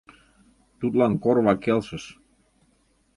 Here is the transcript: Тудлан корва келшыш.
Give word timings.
Тудлан 0.79 1.13
корва 1.23 1.53
келшыш. 1.63 2.03